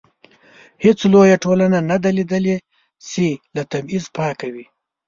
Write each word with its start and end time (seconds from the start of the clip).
هیڅ 0.83 0.99
لویه 1.13 1.37
ټولنه 1.43 1.79
نه 1.89 1.97
ده 2.03 2.09
لیدلې 2.17 2.55
چې 3.09 3.25
له 3.55 3.61
تبعیض 3.71 4.05
پاکه 4.15 4.47
وي. 4.53 4.65